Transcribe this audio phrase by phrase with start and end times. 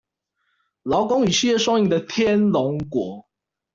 [0.83, 3.27] 勞工與企業雙贏的天龍國